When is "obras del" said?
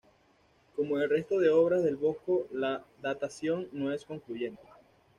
1.51-1.95